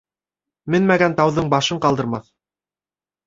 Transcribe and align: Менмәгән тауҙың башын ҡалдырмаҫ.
Менмәгән 0.75 1.15
тауҙың 1.19 1.51
башын 1.55 1.81
ҡалдырмаҫ. 1.83 2.31